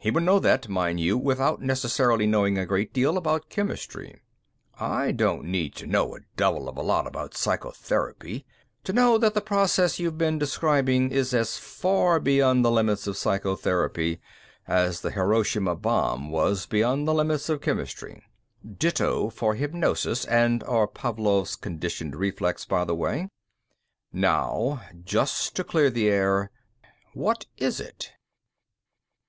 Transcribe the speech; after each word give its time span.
He 0.00 0.10
would 0.10 0.24
know 0.24 0.40
that, 0.40 0.68
mind 0.68 0.98
you, 0.98 1.16
without 1.16 1.62
necessarily 1.62 2.26
knowing 2.26 2.58
a 2.58 2.66
great 2.66 2.92
deal 2.92 3.16
about 3.16 3.48
chemistry. 3.48 4.20
"I 4.76 5.12
don't 5.12 5.44
need 5.44 5.76
to 5.76 5.86
know 5.86 6.16
a 6.16 6.20
devil 6.36 6.68
of 6.68 6.76
a 6.76 6.82
lot 6.82 7.06
about 7.06 7.36
psychotherapy 7.36 8.44
to 8.82 8.92
know 8.92 9.18
that 9.18 9.34
the 9.34 9.40
process 9.40 10.00
you've 10.00 10.18
been 10.18 10.36
describing 10.36 11.12
is 11.12 11.32
as 11.32 11.58
far 11.58 12.18
beyond 12.18 12.64
the 12.64 12.72
limits 12.72 13.06
of 13.06 13.16
psychotherapy 13.16 14.20
as 14.66 15.00
the 15.00 15.12
Hiroshima 15.12 15.76
bomb 15.76 16.28
was 16.32 16.66
beyond 16.66 17.06
the 17.06 17.14
limits 17.14 17.48
of 17.48 17.60
chemistry. 17.60 18.20
Ditto 18.78 19.30
for 19.30 19.54
hypnosis 19.54 20.24
and/or 20.24 20.88
Pavlov's 20.88 21.54
'conditioned 21.54 22.16
reflex', 22.16 22.64
by 22.64 22.82
the 22.84 22.96
way. 22.96 23.28
"Now, 24.12 24.82
just 25.04 25.54
to 25.54 25.62
clear 25.62 25.88
the 25.88 26.08
air, 26.08 26.50
what 27.14 27.46
is 27.58 27.78
it?" 27.78 28.10